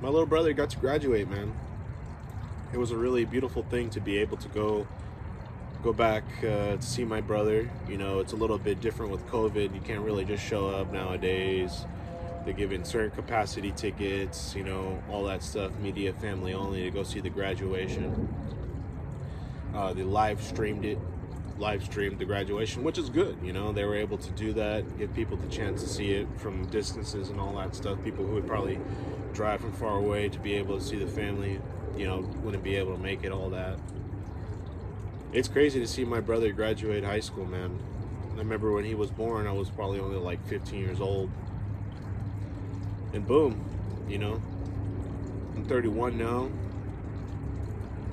my 0.00 0.08
little 0.08 0.26
brother 0.26 0.52
got 0.52 0.70
to 0.70 0.78
graduate, 0.78 1.28
man. 1.28 1.52
It 2.72 2.78
was 2.78 2.90
a 2.90 2.96
really 2.96 3.24
beautiful 3.24 3.62
thing 3.62 3.90
to 3.90 4.00
be 4.00 4.18
able 4.18 4.36
to 4.38 4.48
go 4.48 4.86
go 5.82 5.92
back 5.92 6.24
uh, 6.40 6.76
to 6.76 6.82
see 6.82 7.04
my 7.04 7.20
brother. 7.20 7.70
You 7.88 7.98
know, 7.98 8.18
it's 8.18 8.32
a 8.32 8.36
little 8.36 8.58
bit 8.58 8.80
different 8.80 9.12
with 9.12 9.26
COVID. 9.26 9.74
You 9.74 9.80
can't 9.80 10.00
really 10.00 10.24
just 10.24 10.44
show 10.44 10.68
up 10.68 10.92
nowadays. 10.92 11.84
They're 12.44 12.54
giving 12.54 12.84
certain 12.84 13.10
capacity 13.10 13.72
tickets, 13.72 14.54
you 14.56 14.64
know, 14.64 15.02
all 15.10 15.24
that 15.24 15.42
stuff, 15.42 15.72
media 15.80 16.12
family 16.14 16.54
only 16.54 16.82
to 16.82 16.90
go 16.90 17.02
see 17.02 17.20
the 17.20 17.30
graduation. 17.30 18.34
Uh, 19.74 19.92
they 19.92 20.02
live 20.02 20.42
streamed 20.42 20.84
it 20.84 20.98
live 21.58 21.84
streamed 21.84 22.18
the 22.18 22.24
graduation, 22.24 22.84
which 22.84 22.98
is 22.98 23.10
good. 23.10 23.36
You 23.42 23.52
know, 23.52 23.72
they 23.72 23.84
were 23.84 23.96
able 23.96 24.18
to 24.18 24.30
do 24.32 24.52
that, 24.54 24.98
give 24.98 25.12
people 25.14 25.36
the 25.36 25.48
chance 25.48 25.82
to 25.82 25.88
see 25.88 26.12
it 26.12 26.28
from 26.36 26.66
distances 26.66 27.30
and 27.30 27.40
all 27.40 27.52
that 27.56 27.74
stuff. 27.74 28.02
People 28.04 28.24
who 28.24 28.34
would 28.34 28.46
probably 28.46 28.78
drive 29.32 29.60
from 29.60 29.72
far 29.72 29.98
away 29.98 30.28
to 30.28 30.38
be 30.38 30.54
able 30.54 30.78
to 30.78 30.84
see 30.84 30.96
the 30.96 31.06
family, 31.06 31.60
you 31.96 32.06
know, 32.06 32.20
wouldn't 32.42 32.62
be 32.62 32.76
able 32.76 32.94
to 32.94 33.02
make 33.02 33.24
it, 33.24 33.32
all 33.32 33.50
that. 33.50 33.78
It's 35.32 35.48
crazy 35.48 35.80
to 35.80 35.86
see 35.86 36.04
my 36.04 36.20
brother 36.20 36.52
graduate 36.52 37.04
high 37.04 37.20
school, 37.20 37.44
man. 37.44 37.78
I 38.34 38.38
remember 38.38 38.72
when 38.72 38.84
he 38.84 38.94
was 38.94 39.10
born, 39.10 39.46
I 39.46 39.52
was 39.52 39.68
probably 39.68 39.98
only 39.98 40.16
like 40.16 40.46
15 40.46 40.78
years 40.78 41.00
old. 41.00 41.30
And 43.12 43.26
boom, 43.26 43.64
you 44.08 44.18
know, 44.18 44.40
I'm 45.56 45.64
31 45.64 46.16
now. 46.16 46.48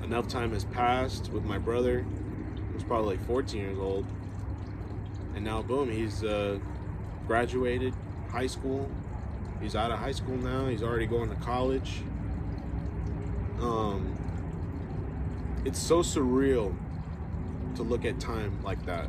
Enough 0.02 0.28
time 0.28 0.52
has 0.52 0.64
passed 0.64 1.30
with 1.32 1.44
my 1.44 1.58
brother 1.58 2.04
probably 2.86 3.16
like 3.16 3.26
14 3.26 3.60
years 3.60 3.78
old. 3.78 4.06
And 5.34 5.44
now, 5.44 5.62
boom, 5.62 5.90
he's 5.90 6.24
uh, 6.24 6.58
graduated 7.26 7.94
high 8.30 8.46
school. 8.46 8.90
He's 9.60 9.76
out 9.76 9.90
of 9.90 9.98
high 9.98 10.12
school 10.12 10.36
now. 10.36 10.66
He's 10.66 10.82
already 10.82 11.06
going 11.06 11.30
to 11.30 11.36
college. 11.36 12.02
Um, 13.60 14.16
it's 15.64 15.78
so 15.78 16.00
surreal 16.00 16.74
to 17.74 17.82
look 17.82 18.04
at 18.04 18.20
time 18.20 18.62
like 18.62 18.84
that 18.86 19.06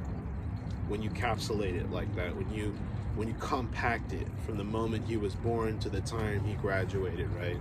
when 0.88 1.01
you 1.01 1.10
capsulate 1.10 1.75
it 1.75 1.91
like 1.91 2.13
that 2.15 2.36
when 2.36 2.50
you 2.51 2.75
when 3.15 3.27
you 3.27 3.34
compact 3.39 4.13
it 4.13 4.27
from 4.46 4.57
the 4.57 4.63
moment 4.63 5.05
he 5.07 5.17
was 5.17 5.36
born 5.36 5.77
to 5.79 5.89
the 5.89 6.01
time 6.01 6.43
he 6.43 6.53
graduated 6.55 7.29
right 7.34 7.57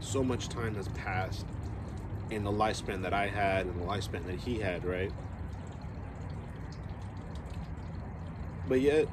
so 0.00 0.22
much 0.22 0.48
time 0.48 0.74
has 0.74 0.88
passed 0.88 1.46
in 2.30 2.44
the 2.44 2.50
lifespan 2.50 3.02
that 3.02 3.12
i 3.12 3.26
had 3.26 3.66
and 3.66 3.80
the 3.80 3.84
lifespan 3.84 4.24
that 4.26 4.36
he 4.36 4.58
had 4.58 4.84
right 4.84 5.12
But 8.68 8.82
yet, 8.82 9.08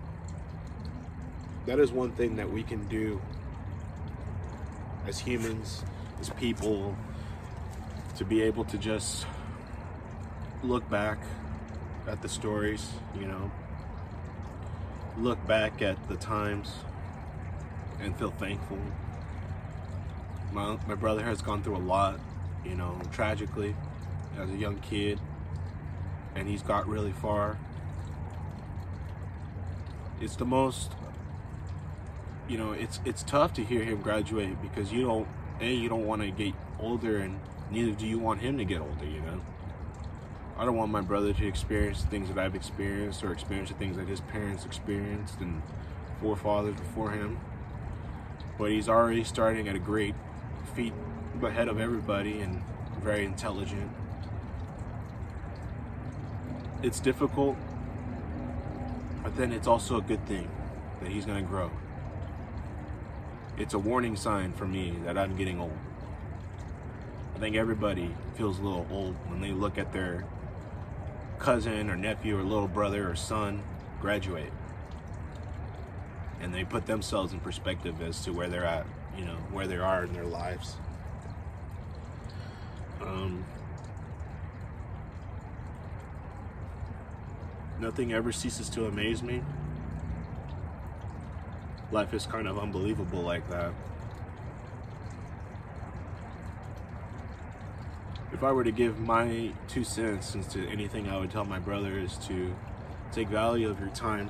that 1.65 1.79
is 1.79 1.91
one 1.91 2.12
thing 2.12 2.35
that 2.35 2.51
we 2.51 2.62
can 2.62 2.85
do 2.89 3.21
as 5.07 5.19
humans, 5.19 5.83
as 6.19 6.29
people, 6.31 6.95
to 8.17 8.25
be 8.25 8.41
able 8.41 8.65
to 8.65 8.77
just 8.77 9.25
look 10.62 10.89
back 10.89 11.19
at 12.05 12.21
the 12.21 12.27
stories, 12.27 12.91
you 13.17 13.27
know, 13.27 13.50
look 15.17 15.45
back 15.47 15.81
at 15.81 16.07
the 16.09 16.15
times 16.17 16.74
and 18.01 18.15
feel 18.17 18.31
thankful. 18.31 18.79
My, 20.51 20.77
my 20.88 20.95
brother 20.95 21.24
has 21.24 21.41
gone 21.41 21.63
through 21.63 21.77
a 21.77 21.79
lot, 21.79 22.19
you 22.65 22.75
know, 22.75 23.00
tragically 23.12 23.74
as 24.38 24.50
a 24.50 24.55
young 24.55 24.79
kid, 24.79 25.19
and 26.35 26.47
he's 26.47 26.62
got 26.62 26.88
really 26.88 27.13
far 27.13 27.57
it's 30.22 30.36
the 30.36 30.45
most 30.45 30.91
you 32.48 32.57
know 32.57 32.72
it's 32.72 33.00
it's 33.05 33.24
tough 33.24 33.53
to 33.53 33.63
hear 33.63 33.84
him 33.84 34.01
graduate 34.01 34.62
because 34.62 34.91
you 34.91 35.01
don't 35.01 35.27
a 35.62 35.74
you 35.74 35.89
don't 35.89 36.05
want 36.05 36.22
to 36.22 36.31
get 36.31 36.53
older 36.79 37.17
and 37.17 37.39
neither 37.72 37.91
do 37.91 38.05
you 38.05 38.19
want 38.19 38.41
him 38.41 38.57
to 38.57 38.65
get 38.65 38.81
older 38.81 39.05
you 39.05 39.22
know? 39.22 39.41
I 40.57 40.63
don't 40.63 40.77
want 40.77 40.89
my 40.89 41.01
brother 41.01 41.34
to 41.34 41.48
experience 41.48 42.01
the 42.01 42.07
things 42.07 42.29
that 42.29 42.38
i've 42.38 42.55
experienced 42.55 43.24
or 43.24 43.34
experience 43.34 43.69
the 43.69 43.75
things 43.75 43.98
that 43.98 44.07
his 44.07 44.22
parents 44.22 44.65
experienced 44.65 45.39
and 45.39 45.62
forefathers 46.22 46.75
before 46.75 47.12
him. 47.12 47.39
But 48.57 48.72
he's 48.72 48.88
already 48.88 49.24
starting 49.24 49.67
at 49.67 49.75
a 49.75 49.79
great 49.79 50.15
feet 50.75 50.93
ahead 51.41 51.67
of 51.67 51.79
everybody 51.79 52.41
and 52.41 52.63
very 53.01 53.25
intelligent. 53.25 53.91
It's 56.81 57.00
difficult 57.00 57.57
but 59.25 59.36
then 59.36 59.51
it's 59.51 59.65
also 59.65 59.98
a 59.98 60.01
good 60.01 60.24
thing 60.27 60.48
that 61.01 61.10
he's 61.10 61.25
going 61.25 61.44
to 61.44 61.50
grow. 61.50 61.72
It's 63.58 63.74
a 63.74 63.79
warning 63.79 64.15
sign 64.15 64.53
for 64.53 64.67
me 64.67 64.94
that 65.03 65.17
I'm 65.17 65.36
getting 65.36 65.60
old. 65.60 65.75
I 67.36 67.39
think 67.39 67.55
everybody 67.55 68.13
feels 68.36 68.60
a 68.60 68.62
little 68.62 68.86
old 68.91 69.15
when 69.27 69.41
they 69.41 69.51
look 69.51 69.79
at 69.79 69.91
their 69.91 70.25
cousin 71.39 71.89
or 71.89 71.96
nephew 71.96 72.38
or 72.38 72.44
little 72.44 72.67
brother 72.67 73.10
or 73.10 73.15
son 73.15 73.63
graduate. 74.00 74.53
And 76.39 76.53
they 76.53 76.63
put 76.63 76.86
themselves 76.86 77.34
in 77.34 77.39
perspective 77.39 78.03
as 78.03 78.24
to 78.25 78.32
where 78.32 78.48
they're 78.48 78.63
at, 78.63 78.86
you 79.17 79.25
know, 79.25 79.38
where 79.51 79.65
they 79.65 79.77
are 79.77 80.03
in 80.03 80.13
their 80.13 80.25
lives. 80.25 80.75
Um, 83.01 83.44
Nothing 87.79 88.13
ever 88.13 88.32
ceases 88.32 88.70
to 88.70 88.86
amaze 88.86 89.22
me. 89.22 89.41
Life 91.91 92.13
is 92.13 92.25
kind 92.25 92.48
of 92.48 92.58
unbelievable 92.58 93.22
like 93.22 93.50
that. 93.50 93.74
If 98.34 98.44
I 98.44 98.51
were 98.51 98.63
to 98.63 98.72
give 98.72 99.00
my 99.00 99.51
two 99.67 99.84
cents 99.84 100.36
into 100.36 100.60
anything, 100.67 101.10
I 101.10 101.17
would 101.17 101.32
tell 101.32 101.46
my 101.46 101.60
brother 101.60 101.98
is 101.98 102.17
to 102.27 102.55
take 103.12 103.29
value 103.29 103.70
of 103.70 103.79
your 103.79 103.89
time 103.89 104.29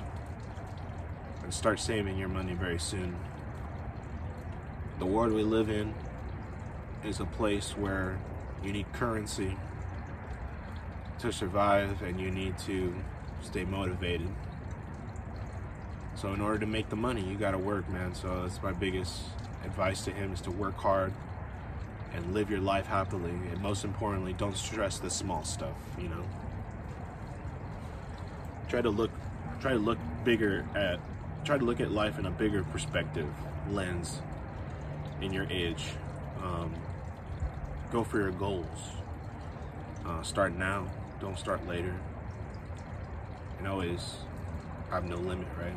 and 1.44 1.54
start 1.54 1.80
saving 1.80 2.18
your 2.18 2.28
money 2.28 2.54
very 2.54 2.80
soon. 2.80 3.16
The 5.00 5.06
world 5.06 5.34
we 5.34 5.44
live 5.44 5.70
in 5.70 5.94
is 7.04 7.20
a 7.20 7.26
place 7.26 7.72
where 7.72 8.20
you 8.64 8.72
need 8.72 8.92
currency 8.94 9.58
to 11.20 11.32
survive 11.32 12.02
and 12.02 12.20
you 12.20 12.30
need 12.30 12.58
to 12.60 12.94
stay 13.46 13.64
motivated. 13.66 14.28
So 16.16 16.34
in 16.34 16.42
order 16.42 16.60
to 16.60 16.66
make 16.66 16.90
the 16.90 16.96
money, 16.96 17.22
you 17.22 17.36
got 17.36 17.52
to 17.52 17.58
work, 17.58 17.88
man. 17.90 18.16
So 18.16 18.42
that's 18.42 18.62
my 18.64 18.72
biggest 18.72 19.22
advice 19.64 20.04
to 20.06 20.12
him 20.12 20.34
is 20.34 20.42
to 20.42 20.52
work 20.52 20.78
hard 20.78 21.14
and 22.14 22.34
live 22.34 22.50
your 22.50 22.62
life 22.62 22.86
happily. 22.86 23.32
And 23.52 23.62
most 23.62 23.84
importantly, 23.84 24.34
don't 24.34 24.56
stress 24.56 25.00
the 25.00 25.10
small 25.10 25.44
stuff, 25.44 25.76
you 26.00 26.08
know. 26.08 26.24
Try 28.70 28.82
to 28.82 28.90
look 28.90 29.12
try 29.62 29.72
to 29.72 29.80
look 29.80 29.98
bigger 30.24 30.66
at 30.76 31.00
try 31.44 31.58
to 31.58 31.64
look 31.64 31.80
at 31.80 31.92
life 31.92 32.18
in 32.18 32.26
a 32.26 32.32
bigger 32.32 32.64
perspective 32.64 33.28
lens 33.70 34.22
in 35.22 35.32
your 35.32 35.48
age. 35.50 35.86
Um, 36.42 36.74
go 37.92 38.04
for 38.04 38.20
your 38.20 38.32
goals. 38.32 38.66
Uh, 40.06 40.22
start 40.24 40.56
now. 40.56 40.88
Don't 41.20 41.38
start 41.38 41.66
later. 41.68 41.96
Always 43.68 44.16
have 44.90 45.04
no 45.04 45.18
limit, 45.18 45.48
right? 45.60 45.76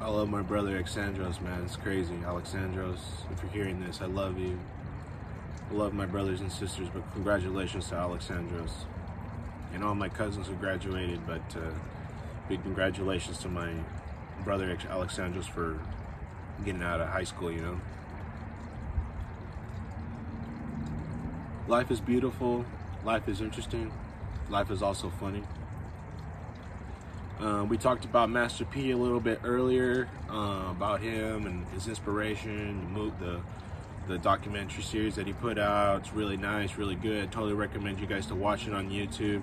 I 0.00 0.08
love 0.08 0.28
my 0.28 0.40
brother 0.40 0.80
Alexandros, 0.80 1.40
man. 1.42 1.64
It's 1.64 1.76
crazy. 1.76 2.14
Alexandros, 2.24 2.98
if 3.32 3.42
you're 3.42 3.52
hearing 3.52 3.84
this, 3.84 4.00
I 4.00 4.06
love 4.06 4.38
you. 4.38 4.58
I 5.70 5.74
love 5.74 5.94
my 5.94 6.06
brothers 6.06 6.40
and 6.40 6.50
sisters, 6.50 6.88
but 6.92 7.02
congratulations 7.12 7.88
to 7.88 7.96
Alexandros 7.96 8.70
and 9.74 9.82
all 9.82 9.94
my 9.94 10.08
cousins 10.08 10.46
who 10.46 10.54
graduated. 10.54 11.26
But 11.26 11.42
uh, 11.56 11.72
big 12.48 12.62
congratulations 12.62 13.38
to 13.38 13.48
my 13.48 13.72
brother 14.44 14.74
Alexandros 14.74 15.44
for 15.44 15.78
getting 16.64 16.82
out 16.82 17.00
of 17.00 17.08
high 17.08 17.24
school, 17.24 17.50
you 17.50 17.60
know. 17.60 17.80
Life 21.68 21.90
is 21.90 22.00
beautiful, 22.00 22.64
life 23.06 23.28
is 23.28 23.40
interesting, 23.40 23.90
life 24.50 24.70
is 24.70 24.82
also 24.82 25.08
funny. 25.20 25.42
Uh, 27.38 27.64
we 27.68 27.78
talked 27.78 28.04
about 28.04 28.28
Master 28.28 28.64
P 28.64 28.90
a 28.90 28.96
little 28.96 29.20
bit 29.20 29.40
earlier, 29.44 30.08
uh, 30.28 30.66
about 30.70 31.00
him 31.00 31.46
and 31.46 31.66
his 31.68 31.86
inspiration, 31.86 32.92
the, 32.92 33.24
the 33.24 33.40
the 34.08 34.18
documentary 34.18 34.84
series 34.84 35.16
that 35.16 35.26
he 35.26 35.32
put 35.32 35.58
out. 35.58 36.00
It's 36.00 36.12
really 36.12 36.36
nice, 36.36 36.76
really 36.76 36.94
good. 36.94 37.32
Totally 37.32 37.54
recommend 37.54 37.98
you 37.98 38.06
guys 38.06 38.26
to 38.26 38.36
watch 38.36 38.68
it 38.68 38.72
on 38.72 38.88
YouTube 38.88 39.42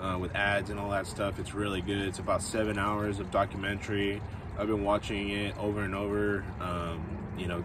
uh, 0.00 0.18
with 0.18 0.34
ads 0.34 0.70
and 0.70 0.80
all 0.80 0.90
that 0.90 1.06
stuff. 1.06 1.38
It's 1.38 1.54
really 1.54 1.80
good. 1.80 2.08
It's 2.08 2.18
about 2.18 2.42
seven 2.42 2.76
hours 2.76 3.20
of 3.20 3.30
documentary. 3.30 4.20
I've 4.58 4.66
been 4.66 4.82
watching 4.82 5.30
it 5.30 5.56
over 5.58 5.82
and 5.82 5.94
over. 5.94 6.44
Um, 6.60 7.00
you 7.38 7.46
know, 7.46 7.62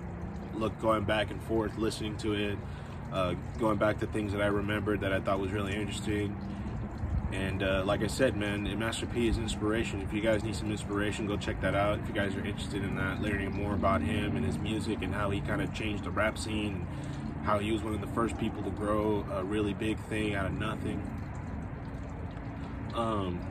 look 0.54 0.80
going 0.82 1.04
back 1.04 1.32
and 1.32 1.42
forth, 1.44 1.76
listening 1.80 2.16
to 2.18 2.34
it, 2.34 2.60
uh, 3.12 3.36
going 3.60 3.78
back 3.78 4.00
to 4.00 4.08
things 4.08 4.32
that 4.34 4.42
I 4.42 4.48
remembered 4.48 5.02
that 5.02 5.14
I 5.14 5.20
thought 5.20 5.40
was 5.40 5.52
really 5.52 5.76
interesting. 5.76 6.36
And 7.32 7.64
uh, 7.64 7.84
like 7.86 8.02
I 8.02 8.08
said, 8.08 8.38
man, 8.38 8.78
Master 8.80 9.06
P 9.06 9.28
is 9.28 9.38
inspiration. 9.38 10.02
If 10.02 10.14
you 10.14 10.22
guys 10.22 10.44
need 10.44 10.56
some 10.56 10.72
inspiration, 10.72 11.28
go 11.28 11.38
check 11.38 11.60
that 11.62 11.76
out. 11.76 12.00
If 12.00 12.08
you 12.08 12.14
guys 12.14 12.36
are 12.36 12.46
interested 12.46 12.84
in 12.84 12.96
that, 12.96 13.22
learning 13.22 13.52
more 13.52 13.74
about 13.74 14.02
him 14.02 14.36
and 14.36 14.46
his 14.46 14.58
music 14.58 15.02
and 15.02 15.14
how 15.14 15.32
he 15.32 15.42
kind 15.42 15.62
of 15.62 15.74
changed 15.74 16.04
the 16.04 16.12
rap 16.12 16.38
scene, 16.38 16.88
how 17.44 17.60
he 17.60 17.72
was 17.72 17.84
one 17.84 17.94
of 17.94 18.02
the 18.02 18.08
first 18.08 18.38
people 18.38 18.64
to 18.64 18.70
grow 18.72 19.26
a 19.34 19.44
really 19.44 19.74
big 19.74 20.00
thing 20.06 20.36
out 20.36 20.46
of 20.46 20.54
nothing. 20.54 21.02
Um, 22.94 23.46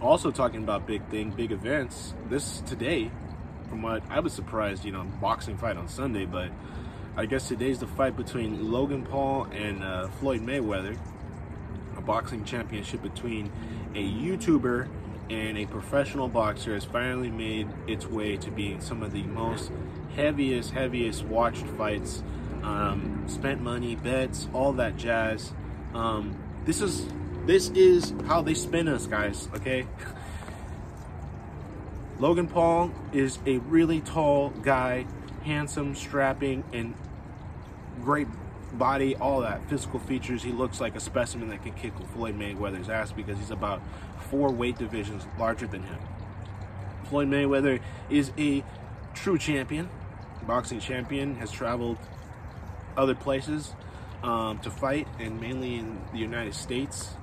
also 0.00 0.30
talking 0.30 0.62
about 0.62 0.86
big 0.86 1.04
thing, 1.08 1.30
big 1.30 1.50
events. 1.50 2.14
This 2.28 2.60
today, 2.66 3.10
from 3.68 3.82
what 3.82 4.02
I 4.10 4.20
was 4.20 4.32
surprised, 4.32 4.84
you 4.84 4.92
know, 4.92 5.04
boxing 5.20 5.56
fight 5.56 5.76
on 5.76 5.88
Sunday, 5.88 6.24
but 6.24 6.50
I 7.16 7.26
guess 7.26 7.48
today's 7.48 7.78
the 7.78 7.86
fight 7.86 8.16
between 8.16 8.72
Logan 8.72 9.04
Paul 9.04 9.44
and 9.52 9.84
uh, 9.84 10.08
Floyd 10.08 10.40
Mayweather 10.40 10.98
a 11.96 12.00
boxing 12.00 12.44
championship 12.44 13.02
between 13.02 13.50
a 13.94 14.02
YouTuber 14.02 14.88
and 15.30 15.58
a 15.58 15.66
professional 15.66 16.28
boxer 16.28 16.74
has 16.74 16.84
finally 16.84 17.30
made 17.30 17.68
its 17.86 18.06
way 18.06 18.36
to 18.36 18.50
being 18.50 18.80
some 18.80 19.02
of 19.02 19.12
the 19.12 19.22
most 19.24 19.70
heaviest, 20.14 20.72
heaviest 20.72 21.24
watched 21.24 21.64
fights. 21.78 22.22
Um, 22.62 23.24
spent 23.26 23.60
money, 23.60 23.96
bets, 23.96 24.48
all 24.52 24.72
that 24.74 24.96
jazz. 24.96 25.52
Um, 25.94 26.36
this 26.64 26.80
is 26.80 27.06
this 27.44 27.70
is 27.70 28.14
how 28.26 28.40
they 28.40 28.54
spin 28.54 28.86
us, 28.86 29.06
guys. 29.06 29.48
Okay. 29.54 29.86
Logan 32.20 32.46
Paul 32.46 32.92
is 33.12 33.40
a 33.46 33.58
really 33.58 34.00
tall 34.00 34.50
guy, 34.50 35.06
handsome, 35.42 35.96
strapping, 35.96 36.62
and 36.72 36.94
great 38.02 38.28
body, 38.72 39.16
all 39.16 39.40
that 39.40 39.68
physical 39.68 40.00
features. 40.00 40.42
He 40.42 40.52
looks 40.52 40.80
like 40.80 40.96
a 40.96 41.00
specimen 41.00 41.48
that 41.50 41.62
can 41.62 41.72
kick 41.72 41.92
Floyd 42.14 42.38
Mayweather's 42.38 42.88
ass 42.88 43.12
because 43.12 43.38
he's 43.38 43.50
about 43.50 43.80
four 44.30 44.50
weight 44.50 44.78
divisions 44.78 45.26
larger 45.38 45.66
than 45.66 45.82
him. 45.82 45.98
Floyd 47.08 47.28
Mayweather 47.28 47.80
is 48.08 48.32
a 48.38 48.64
true 49.14 49.38
champion, 49.38 49.88
boxing 50.46 50.80
champion, 50.80 51.36
has 51.36 51.50
traveled 51.50 51.98
other 52.96 53.14
places 53.14 53.74
um, 54.22 54.58
to 54.60 54.70
fight, 54.70 55.06
and 55.18 55.40
mainly 55.40 55.76
in 55.76 56.00
the 56.12 56.18
United 56.18 56.54
States. 56.54 57.14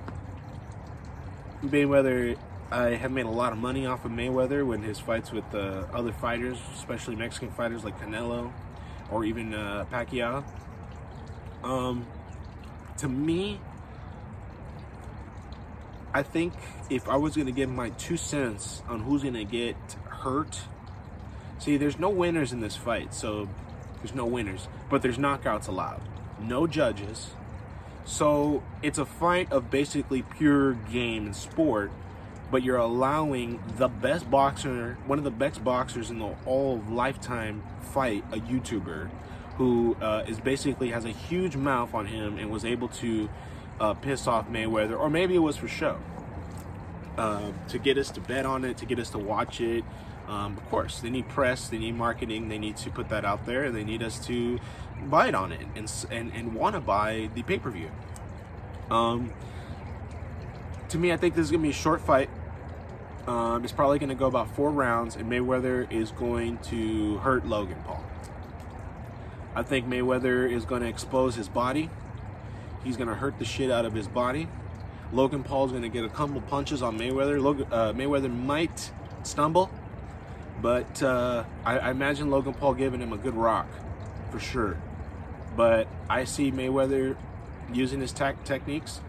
Mayweather, 1.64 2.38
I 2.70 2.90
have 2.90 3.10
made 3.10 3.26
a 3.26 3.30
lot 3.30 3.52
of 3.52 3.58
money 3.58 3.86
off 3.86 4.04
of 4.04 4.12
Mayweather 4.12 4.64
when 4.64 4.82
his 4.82 4.98
fights 4.98 5.32
with 5.32 5.44
uh, 5.54 5.84
other 5.92 6.12
fighters, 6.12 6.58
especially 6.74 7.16
Mexican 7.16 7.50
fighters 7.50 7.84
like 7.84 8.00
Canelo 8.00 8.52
or 9.10 9.24
even 9.24 9.52
uh, 9.54 9.84
Pacquiao. 9.90 10.44
Um, 11.62 12.06
to 12.98 13.08
me, 13.08 13.60
I 16.12 16.22
think 16.22 16.54
if 16.88 17.08
I 17.08 17.16
was 17.16 17.34
going 17.36 17.46
to 17.46 17.52
give 17.52 17.70
my 17.70 17.90
two 17.90 18.16
cents 18.16 18.82
on 18.88 19.00
who's 19.00 19.22
going 19.22 19.34
to 19.34 19.44
get 19.44 19.76
hurt, 20.08 20.60
see, 21.58 21.76
there's 21.76 21.98
no 21.98 22.08
winners 22.10 22.52
in 22.52 22.60
this 22.60 22.76
fight, 22.76 23.14
so 23.14 23.48
there's 23.98 24.14
no 24.14 24.26
winners, 24.26 24.68
but 24.88 25.02
there's 25.02 25.18
knockouts 25.18 25.68
allowed, 25.68 26.00
no 26.40 26.66
judges. 26.66 27.30
So 28.04 28.62
it's 28.82 28.98
a 28.98 29.04
fight 29.04 29.52
of 29.52 29.70
basically 29.70 30.22
pure 30.22 30.72
game 30.72 31.26
and 31.26 31.36
sport, 31.36 31.92
but 32.50 32.64
you're 32.64 32.78
allowing 32.78 33.62
the 33.76 33.88
best 33.88 34.28
boxer, 34.28 34.98
one 35.06 35.18
of 35.18 35.24
the 35.24 35.30
best 35.30 35.62
boxers 35.62 36.10
in 36.10 36.18
the 36.18 36.34
all 36.44 36.76
of 36.76 36.90
lifetime 36.90 37.62
fight, 37.92 38.24
a 38.32 38.38
YouTuber 38.38 39.10
who 39.60 39.94
uh, 40.00 40.24
is 40.26 40.40
basically 40.40 40.88
has 40.88 41.04
a 41.04 41.10
huge 41.10 41.54
mouth 41.54 41.92
on 41.92 42.06
him 42.06 42.38
and 42.38 42.50
was 42.50 42.64
able 42.64 42.88
to 42.88 43.28
uh, 43.78 43.92
piss 43.92 44.26
off 44.26 44.48
Mayweather, 44.48 44.98
or 44.98 45.10
maybe 45.10 45.34
it 45.34 45.40
was 45.40 45.58
for 45.58 45.68
show. 45.68 45.98
Uh, 47.18 47.52
to 47.68 47.78
get 47.78 47.98
us 47.98 48.10
to 48.10 48.22
bet 48.22 48.46
on 48.46 48.64
it, 48.64 48.78
to 48.78 48.86
get 48.86 48.98
us 48.98 49.10
to 49.10 49.18
watch 49.18 49.60
it. 49.60 49.84
Um, 50.26 50.56
of 50.56 50.66
course, 50.70 51.00
they 51.00 51.10
need 51.10 51.28
press, 51.28 51.68
they 51.68 51.76
need 51.76 51.94
marketing, 51.94 52.48
they 52.48 52.56
need 52.56 52.78
to 52.78 52.88
put 52.88 53.10
that 53.10 53.26
out 53.26 53.44
there, 53.44 53.64
and 53.64 53.76
they 53.76 53.84
need 53.84 54.02
us 54.02 54.24
to 54.28 54.58
buy 55.04 55.28
it 55.28 55.34
on 55.34 55.52
it 55.52 55.66
and 55.76 55.92
and, 56.10 56.32
and 56.32 56.54
want 56.54 56.74
to 56.74 56.80
buy 56.80 57.28
the 57.34 57.42
pay 57.42 57.58
per 57.58 57.68
view. 57.68 57.90
Um, 58.90 59.30
to 60.88 60.96
me, 60.96 61.12
I 61.12 61.18
think 61.18 61.34
this 61.34 61.44
is 61.44 61.50
gonna 61.50 61.64
be 61.64 61.68
a 61.68 61.74
short 61.74 62.00
fight. 62.00 62.30
Um, 63.26 63.62
it's 63.62 63.74
probably 63.74 63.98
gonna 63.98 64.14
go 64.14 64.26
about 64.26 64.56
four 64.56 64.70
rounds, 64.70 65.16
and 65.16 65.30
Mayweather 65.30 65.92
is 65.92 66.12
going 66.12 66.56
to 66.70 67.18
hurt 67.18 67.46
Logan 67.46 67.82
Paul. 67.84 68.02
I 69.54 69.62
think 69.62 69.86
Mayweather 69.86 70.50
is 70.50 70.64
going 70.64 70.82
to 70.82 70.88
expose 70.88 71.34
his 71.34 71.48
body. 71.48 71.90
He's 72.84 72.96
going 72.96 73.08
to 73.08 73.14
hurt 73.14 73.38
the 73.38 73.44
shit 73.44 73.70
out 73.70 73.84
of 73.84 73.92
his 73.92 74.08
body. 74.08 74.48
Logan 75.12 75.42
Paul's 75.42 75.72
going 75.72 75.82
to 75.82 75.88
get 75.88 76.04
a 76.04 76.08
couple 76.08 76.40
punches 76.42 76.82
on 76.82 76.98
Mayweather. 76.98 77.42
Logan, 77.42 77.66
uh, 77.70 77.92
Mayweather 77.92 78.32
might 78.32 78.92
stumble, 79.24 79.70
but 80.62 81.02
uh, 81.02 81.44
I, 81.64 81.78
I, 81.78 81.90
imagine 81.90 82.30
Logan 82.30 82.54
Paul 82.54 82.74
giving 82.74 83.00
him 83.00 83.12
a 83.12 83.16
good 83.16 83.34
rock 83.34 83.66
for 84.30 84.38
sure. 84.38 84.76
But 85.56 85.88
I 86.08 86.24
see 86.24 86.52
Mayweather 86.52 87.16
using 87.72 88.00
his 88.00 88.12
tech 88.12 88.44
techniques 88.44 89.00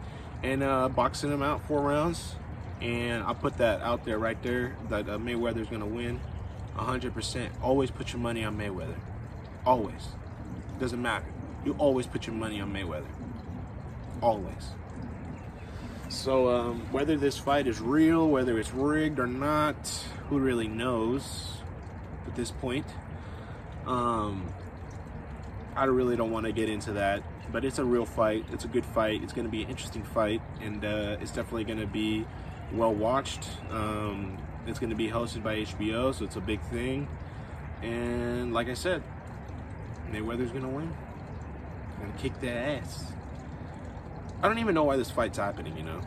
and 0.41 0.63
uh, 0.63 0.89
boxing 0.89 1.31
him 1.31 1.43
out 1.43 1.61
four 1.67 1.81
rounds. 1.81 2.35
And 2.81 3.23
I'll 3.23 3.35
put 3.35 3.57
that 3.57 3.81
out 3.81 4.05
there 4.05 4.17
right 4.17 4.41
there 4.41 4.75
that 4.89 5.07
uh, 5.07 5.19
Mayweather's 5.19 5.67
going 5.67 5.81
to 5.81 5.85
win 5.85 6.19
100%. 6.75 7.49
Always 7.61 7.91
put 7.91 8.11
your 8.11 8.21
money 8.21 8.43
on 8.43 8.57
Mayweather. 8.57 8.95
Always. 9.65 10.07
Doesn't 10.81 10.99
matter. 10.99 11.27
You 11.63 11.75
always 11.77 12.07
put 12.07 12.25
your 12.25 12.35
money 12.35 12.59
on 12.59 12.73
Mayweather. 12.73 13.05
always. 14.19 14.71
So 16.09 16.49
um, 16.49 16.91
whether 16.91 17.15
this 17.15 17.37
fight 17.37 17.67
is 17.67 17.79
real, 17.79 18.27
whether 18.27 18.57
it's 18.57 18.73
rigged 18.73 19.19
or 19.19 19.27
not, 19.27 19.75
who 20.27 20.39
really 20.39 20.67
knows 20.67 21.57
at 22.25 22.35
this 22.35 22.49
point? 22.49 22.87
Um, 23.85 24.51
I 25.75 25.83
really 25.83 26.15
don't 26.15 26.31
want 26.31 26.47
to 26.47 26.51
get 26.51 26.67
into 26.67 26.93
that, 26.93 27.21
but 27.51 27.63
it's 27.63 27.77
a 27.77 27.85
real 27.85 28.05
fight. 28.05 28.43
It's 28.51 28.65
a 28.65 28.67
good 28.67 28.85
fight. 28.85 29.21
It's 29.21 29.33
going 29.33 29.45
to 29.45 29.51
be 29.51 29.61
an 29.61 29.69
interesting 29.69 30.03
fight, 30.03 30.41
and 30.61 30.83
uh, 30.83 31.17
it's 31.21 31.31
definitely 31.31 31.65
going 31.65 31.79
to 31.79 31.85
be 31.85 32.25
well 32.73 32.93
watched. 32.93 33.47
Um, 33.69 34.35
it's 34.65 34.79
going 34.79 34.89
to 34.89 34.95
be 34.95 35.09
hosted 35.09 35.43
by 35.43 35.57
HBO, 35.57 36.11
so 36.11 36.25
it's 36.25 36.37
a 36.37 36.41
big 36.41 36.59
thing. 36.71 37.07
And 37.83 38.51
like 38.51 38.67
I 38.67 38.73
said, 38.73 39.03
Mayweather's 40.11 40.51
to 40.63 40.67
win. 40.67 40.93
To 42.01 42.21
kick 42.21 42.39
their 42.41 42.79
ass. 42.79 43.11
I 44.41 44.47
don't 44.47 44.57
even 44.57 44.73
know 44.73 44.83
why 44.83 44.97
this 44.97 45.11
fight's 45.11 45.37
happening, 45.37 45.77
you 45.77 45.83
know. 45.83 46.01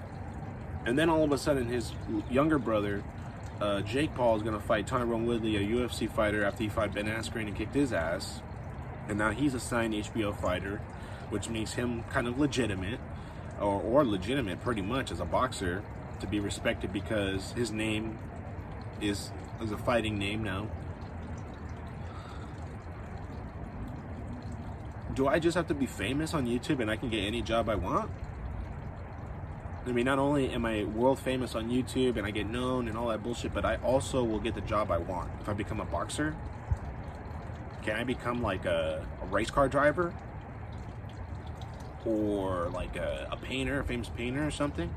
And 0.86 0.98
then 0.98 1.08
all 1.08 1.22
of 1.22 1.32
a 1.32 1.38
sudden, 1.38 1.66
his 1.66 1.92
younger 2.30 2.58
brother, 2.58 3.02
uh, 3.60 3.80
Jake 3.82 4.14
Paul, 4.14 4.36
is 4.36 4.42
to 4.42 4.60
fight 4.60 4.86
Tyron 4.86 5.24
Woodley, 5.24 5.56
a 5.56 5.60
UFC 5.60 6.10
fighter, 6.10 6.44
after 6.44 6.64
he 6.64 6.68
fought 6.68 6.92
Ben 6.92 7.06
Askren 7.06 7.46
and 7.46 7.56
kicked 7.56 7.74
his 7.74 7.92
ass. 7.92 8.42
And 9.08 9.18
now 9.18 9.30
he's 9.30 9.54
a 9.54 9.60
signed 9.60 9.94
HBO 9.94 10.38
fighter, 10.38 10.80
which 11.30 11.48
makes 11.48 11.74
him 11.74 12.02
kind 12.10 12.26
of 12.26 12.38
legitimate, 12.38 12.98
or, 13.60 13.80
or 13.80 14.04
legitimate 14.04 14.62
pretty 14.62 14.82
much 14.82 15.10
as 15.10 15.20
a 15.20 15.24
boxer, 15.24 15.82
to 16.20 16.26
be 16.26 16.40
respected 16.40 16.92
because 16.92 17.52
his 17.52 17.70
name 17.70 18.18
is, 19.00 19.30
is 19.62 19.70
a 19.70 19.78
fighting 19.78 20.18
name 20.18 20.42
now. 20.42 20.68
Do 25.14 25.28
I 25.28 25.38
just 25.38 25.56
have 25.56 25.68
to 25.68 25.74
be 25.74 25.86
famous 25.86 26.34
on 26.34 26.46
YouTube 26.46 26.80
and 26.80 26.90
I 26.90 26.96
can 26.96 27.08
get 27.08 27.20
any 27.20 27.40
job 27.40 27.68
I 27.68 27.76
want? 27.76 28.10
I 29.86 29.92
mean, 29.92 30.06
not 30.06 30.18
only 30.18 30.50
am 30.50 30.64
I 30.64 30.84
world 30.84 31.18
famous 31.18 31.54
on 31.54 31.70
YouTube 31.70 32.16
and 32.16 32.26
I 32.26 32.30
get 32.30 32.48
known 32.48 32.88
and 32.88 32.96
all 32.96 33.08
that 33.08 33.22
bullshit, 33.22 33.52
but 33.54 33.64
I 33.64 33.76
also 33.76 34.24
will 34.24 34.40
get 34.40 34.54
the 34.54 34.62
job 34.62 34.90
I 34.90 34.98
want 34.98 35.30
if 35.40 35.48
I 35.48 35.52
become 35.52 35.78
a 35.78 35.84
boxer. 35.84 36.34
Can 37.82 37.96
I 37.96 38.04
become 38.04 38.42
like 38.42 38.64
a, 38.64 39.06
a 39.22 39.26
race 39.26 39.50
car 39.50 39.68
driver? 39.68 40.12
Or 42.04 42.70
like 42.70 42.96
a, 42.96 43.28
a, 43.30 43.36
painter, 43.36 43.80
a 43.80 43.84
famous 43.84 44.08
painter 44.08 44.44
or 44.44 44.50
something? 44.50 44.92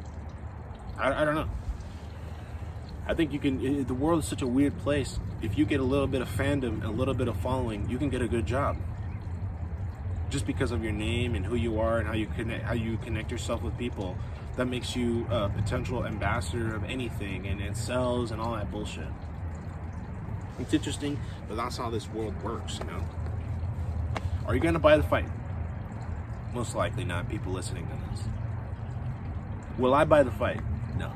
I, 0.97 1.21
I 1.21 1.25
don't 1.25 1.36
know. 1.36 1.49
I 3.06 3.13
think 3.13 3.34
you 3.34 3.39
can, 3.39 3.86
the 3.86 3.93
world 3.93 4.19
is 4.19 4.27
such 4.27 4.41
a 4.41 4.47
weird 4.47 4.77
place. 4.80 5.19
If 5.41 5.58
you 5.58 5.65
get 5.65 5.80
a 5.80 5.84
little 5.84 6.08
bit 6.08 6.21
of 6.21 6.30
fandom, 6.30 6.84
a 6.84 6.89
little 6.89 7.13
bit 7.13 7.27
of 7.27 7.38
following, 7.38 7.89
you 7.89 7.97
can 7.97 8.10
get 8.10 8.21
a 8.21 8.27
good 8.27 8.45
job 8.45 8.77
just 10.29 10.45
because 10.45 10.71
of 10.71 10.83
your 10.83 10.91
name 10.91 11.35
and 11.35 11.45
who 11.45 11.55
you 11.55 11.79
are 11.79 11.99
and 11.99 12.07
how 12.07 12.13
you 12.13 12.27
connect 12.27 12.63
how 12.63 12.73
you 12.73 12.97
connect 12.97 13.31
yourself 13.31 13.61
with 13.61 13.77
people 13.77 14.17
that 14.55 14.65
makes 14.65 14.95
you 14.95 15.25
a 15.29 15.49
potential 15.49 16.05
ambassador 16.05 16.75
of 16.75 16.83
anything 16.83 17.47
and 17.47 17.61
it 17.61 17.77
sells 17.77 18.31
and 18.31 18.41
all 18.41 18.55
that 18.55 18.71
bullshit. 18.71 19.07
It's 20.59 20.73
interesting 20.73 21.19
but 21.47 21.55
that's 21.55 21.77
how 21.77 21.89
this 21.89 22.09
world 22.09 22.41
works 22.43 22.79
you 22.79 22.85
know? 22.85 23.03
Are 24.45 24.55
you 24.55 24.61
gonna 24.61 24.79
buy 24.79 24.97
the 24.97 25.03
fight? 25.03 25.29
Most 26.53 26.75
likely 26.75 27.03
not. 27.03 27.29
People 27.29 27.51
listening 27.51 27.85
to 27.87 27.93
this. 28.11 28.25
Will 29.77 29.93
i 29.93 30.03
buy 30.03 30.23
the 30.23 30.31
fight? 30.31 30.61
No. 30.97 31.13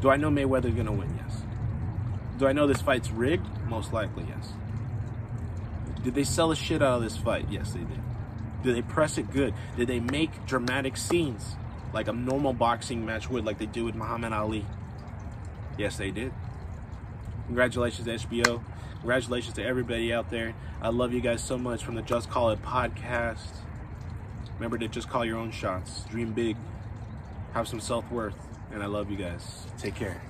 Do 0.00 0.08
i 0.08 0.16
know 0.16 0.30
mayweather's 0.30 0.74
gonna 0.74 0.92
win? 0.92 1.18
Yes. 1.26 1.42
Do 2.38 2.46
i 2.46 2.52
know 2.52 2.66
this 2.66 2.80
fight's 2.80 3.10
rigged? 3.10 3.46
Most 3.66 3.92
likely 3.92 4.24
yes 4.28 4.52
did 6.02 6.14
they 6.14 6.24
sell 6.24 6.48
the 6.48 6.56
shit 6.56 6.82
out 6.82 6.96
of 6.96 7.02
this 7.02 7.16
fight? 7.16 7.46
Yes, 7.50 7.72
they 7.72 7.80
did. 7.80 8.00
Did 8.62 8.76
they 8.76 8.82
press 8.82 9.18
it 9.18 9.30
good? 9.30 9.54
Did 9.76 9.88
they 9.88 10.00
make 10.00 10.46
dramatic 10.46 10.96
scenes 10.96 11.56
like 11.92 12.08
a 12.08 12.12
normal 12.12 12.52
boxing 12.52 13.04
match 13.04 13.28
would, 13.30 13.44
like 13.44 13.58
they 13.58 13.66
do 13.66 13.84
with 13.84 13.94
Muhammad 13.94 14.32
Ali? 14.32 14.66
Yes, 15.78 15.96
they 15.96 16.10
did. 16.10 16.32
Congratulations 17.46 18.06
to 18.06 18.28
HBO. 18.28 18.62
Congratulations 19.00 19.54
to 19.54 19.64
everybody 19.64 20.12
out 20.12 20.30
there. 20.30 20.54
I 20.82 20.90
love 20.90 21.12
you 21.12 21.20
guys 21.20 21.42
so 21.42 21.56
much 21.56 21.82
from 21.82 21.94
the 21.94 22.02
Just 22.02 22.30
Call 22.30 22.50
It 22.50 22.62
podcast. 22.62 23.56
Remember 24.56 24.76
to 24.76 24.88
just 24.88 25.08
call 25.08 25.24
your 25.24 25.38
own 25.38 25.50
shots. 25.50 26.02
Dream 26.10 26.32
big. 26.32 26.56
Have 27.54 27.66
some 27.66 27.80
self 27.80 28.10
worth. 28.10 28.36
And 28.72 28.82
I 28.82 28.86
love 28.86 29.10
you 29.10 29.16
guys. 29.16 29.66
Take 29.78 29.94
care. 29.94 30.20